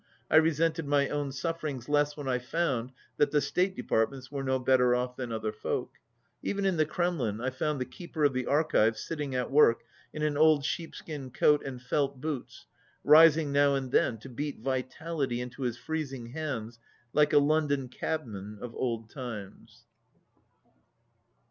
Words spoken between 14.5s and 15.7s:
vitality into